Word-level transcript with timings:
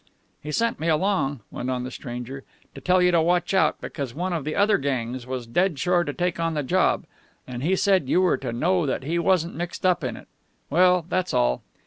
"He 0.41 0.51
sent 0.51 0.79
me 0.79 0.87
along," 0.87 1.41
went 1.51 1.69
on 1.69 1.83
the 1.83 1.91
stranger, 1.91 2.43
"to 2.73 2.81
tell 2.81 3.03
you 3.03 3.11
to 3.11 3.21
watch 3.21 3.53
out, 3.53 3.79
because 3.79 4.15
one 4.15 4.33
of 4.33 4.45
the 4.45 4.55
other 4.55 4.79
gangs 4.79 5.27
was 5.27 5.45
dead 5.45 5.77
sure 5.77 6.03
to 6.03 6.11
take 6.11 6.39
on 6.39 6.55
the 6.55 6.63
job. 6.63 7.05
And 7.47 7.61
he 7.61 7.75
said 7.75 8.09
you 8.09 8.19
were 8.19 8.37
to 8.37 8.51
know 8.51 8.87
that 8.87 9.03
he 9.03 9.19
wasn't 9.19 9.53
mixed 9.53 9.85
up 9.85 10.03
in 10.03 10.17
it. 10.17 10.27
Well, 10.71 11.05
that's 11.07 11.35
all. 11.35 11.61